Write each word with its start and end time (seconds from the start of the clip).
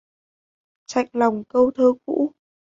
Chạnh 0.85 1.07
lòng 1.13 1.43
câu 1.43 1.71
thơ 1.71 1.93
cũ 2.05 2.31